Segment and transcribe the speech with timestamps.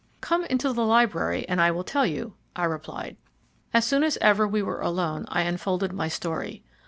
[0.19, 3.17] "Come into the library and I will tell you," I replied.
[3.71, 6.63] As soon as ever we were alone I unfolded my story.